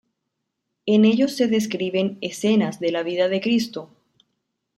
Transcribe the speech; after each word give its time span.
En 0.87 1.05
ellos 1.05 1.35
se 1.35 1.47
describen 1.47 2.17
"Escenas 2.21 2.79
de 2.79 2.91
la 2.91 3.03
vida 3.03 3.29
de 3.29 3.39
Cristo". 3.39 3.91